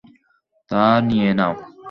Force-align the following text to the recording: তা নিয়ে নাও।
তা 0.71 0.83
নিয়ে 1.07 1.29
নাও। 1.33 1.53